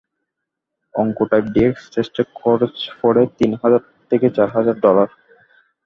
[0.95, 5.09] Oncotype DX টেস্টে খরচ পড়ে তিন হাজার থেকে চার হাজার ডলার।